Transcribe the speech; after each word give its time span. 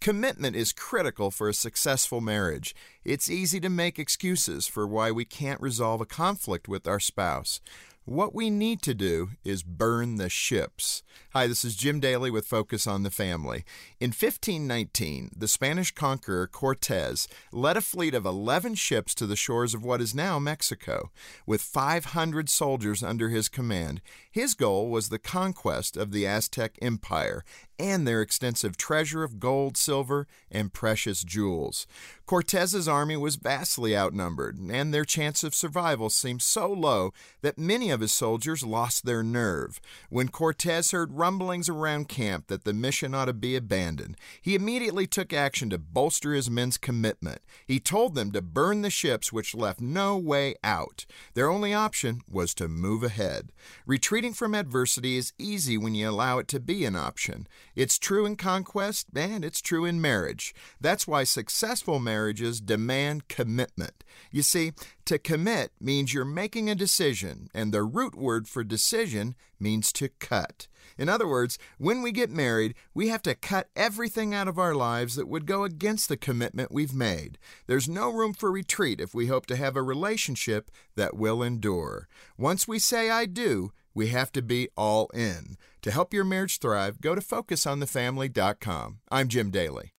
Commitment 0.00 0.56
is 0.56 0.72
critical 0.72 1.30
for 1.30 1.46
a 1.46 1.52
successful 1.52 2.22
marriage. 2.22 2.74
It's 3.04 3.30
easy 3.30 3.60
to 3.60 3.68
make 3.68 3.98
excuses 3.98 4.66
for 4.66 4.86
why 4.86 5.10
we 5.10 5.26
can't 5.26 5.60
resolve 5.60 6.00
a 6.00 6.06
conflict 6.06 6.68
with 6.68 6.88
our 6.88 6.98
spouse. 6.98 7.60
What 8.06 8.34
we 8.34 8.48
need 8.48 8.80
to 8.82 8.94
do 8.94 9.32
is 9.44 9.62
burn 9.62 10.16
the 10.16 10.30
ships. 10.30 11.02
Hi, 11.34 11.46
this 11.46 11.66
is 11.66 11.76
Jim 11.76 12.00
Daly 12.00 12.30
with 12.30 12.46
Focus 12.46 12.86
on 12.86 13.02
the 13.02 13.10
Family. 13.10 13.62
In 14.00 14.08
1519, 14.08 15.32
the 15.36 15.46
Spanish 15.46 15.92
conqueror 15.92 16.46
Cortez 16.46 17.28
led 17.52 17.76
a 17.76 17.82
fleet 17.82 18.14
of 18.14 18.24
11 18.24 18.76
ships 18.76 19.14
to 19.16 19.26
the 19.26 19.36
shores 19.36 19.74
of 19.74 19.84
what 19.84 20.00
is 20.00 20.14
now 20.14 20.38
Mexico. 20.38 21.10
With 21.46 21.60
500 21.60 22.48
soldiers 22.48 23.02
under 23.02 23.28
his 23.28 23.50
command, 23.50 24.00
his 24.30 24.54
goal 24.54 24.88
was 24.88 25.10
the 25.10 25.18
conquest 25.18 25.96
of 25.96 26.10
the 26.10 26.26
Aztec 26.26 26.78
Empire 26.80 27.44
and 27.80 28.06
their 28.06 28.20
extensive 28.20 28.76
treasure 28.76 29.24
of 29.24 29.40
gold, 29.40 29.76
silver, 29.76 30.26
and 30.50 30.72
precious 30.72 31.24
jewels. 31.24 31.86
Cortez's 32.26 32.86
army 32.86 33.16
was 33.16 33.36
vastly 33.36 33.96
outnumbered, 33.96 34.58
and 34.58 34.94
their 34.94 35.04
chance 35.04 35.42
of 35.42 35.54
survival 35.54 36.10
seemed 36.10 36.42
so 36.42 36.70
low 36.70 37.12
that 37.40 37.58
many 37.58 37.90
of 37.90 38.00
his 38.00 38.12
soldiers 38.12 38.62
lost 38.62 39.04
their 39.04 39.22
nerve. 39.22 39.80
When 40.10 40.28
Cortez 40.28 40.92
heard 40.92 41.14
rumblings 41.14 41.68
around 41.68 42.08
camp 42.08 42.46
that 42.48 42.64
the 42.64 42.74
mission 42.74 43.14
ought 43.14 43.24
to 43.24 43.32
be 43.32 43.56
abandoned, 43.56 44.16
he 44.40 44.54
immediately 44.54 45.06
took 45.06 45.32
action 45.32 45.70
to 45.70 45.78
bolster 45.78 46.34
his 46.34 46.50
men's 46.50 46.76
commitment. 46.76 47.40
He 47.66 47.80
told 47.80 48.14
them 48.14 48.30
to 48.32 48.42
burn 48.42 48.82
the 48.82 48.90
ships 48.90 49.32
which 49.32 49.54
left 49.54 49.80
no 49.80 50.16
way 50.16 50.54
out. 50.62 51.06
Their 51.34 51.50
only 51.50 51.74
option 51.74 52.20
was 52.30 52.54
to 52.54 52.68
move 52.68 53.02
ahead. 53.02 53.50
Retreating 53.86 54.34
from 54.34 54.54
adversity 54.54 55.16
is 55.16 55.32
easy 55.38 55.76
when 55.78 55.94
you 55.94 56.08
allow 56.08 56.38
it 56.38 56.46
to 56.48 56.60
be 56.60 56.84
an 56.84 56.94
option. 56.94 57.48
It's 57.80 57.98
true 57.98 58.26
in 58.26 58.36
conquest 58.36 59.06
and 59.16 59.42
it's 59.42 59.62
true 59.62 59.86
in 59.86 60.02
marriage. 60.02 60.54
That's 60.82 61.06
why 61.06 61.24
successful 61.24 61.98
marriages 61.98 62.60
demand 62.60 63.28
commitment. 63.28 64.04
You 64.30 64.42
see, 64.42 64.72
to 65.06 65.18
commit 65.18 65.72
means 65.80 66.12
you're 66.12 66.26
making 66.26 66.68
a 66.68 66.74
decision, 66.74 67.48
and 67.54 67.72
the 67.72 67.82
root 67.82 68.14
word 68.14 68.46
for 68.48 68.62
decision 68.62 69.34
means 69.58 69.94
to 69.94 70.10
cut. 70.10 70.68
In 70.98 71.08
other 71.08 71.26
words, 71.26 71.58
when 71.78 72.02
we 72.02 72.12
get 72.12 72.28
married, 72.28 72.74
we 72.92 73.08
have 73.08 73.22
to 73.22 73.34
cut 73.34 73.70
everything 73.74 74.34
out 74.34 74.46
of 74.46 74.58
our 74.58 74.74
lives 74.74 75.14
that 75.14 75.28
would 75.28 75.46
go 75.46 75.64
against 75.64 76.10
the 76.10 76.18
commitment 76.18 76.70
we've 76.70 76.92
made. 76.92 77.38
There's 77.66 77.88
no 77.88 78.10
room 78.10 78.34
for 78.34 78.52
retreat 78.52 79.00
if 79.00 79.14
we 79.14 79.28
hope 79.28 79.46
to 79.46 79.56
have 79.56 79.74
a 79.74 79.82
relationship 79.82 80.70
that 80.96 81.16
will 81.16 81.42
endure. 81.42 82.08
Once 82.36 82.68
we 82.68 82.78
say 82.78 83.08
I 83.08 83.24
do, 83.24 83.72
we 83.94 84.08
have 84.08 84.32
to 84.32 84.42
be 84.42 84.68
all 84.76 85.08
in. 85.14 85.56
To 85.82 85.90
help 85.90 86.12
your 86.12 86.24
marriage 86.24 86.58
thrive, 86.58 87.00
go 87.00 87.14
to 87.14 87.20
FocusOnTheFamily.com. 87.20 88.98
I'm 89.10 89.28
Jim 89.28 89.50
Daly. 89.50 89.94